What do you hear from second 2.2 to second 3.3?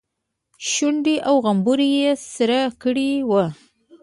سره کړي